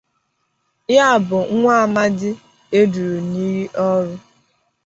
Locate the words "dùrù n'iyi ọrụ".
2.93-4.13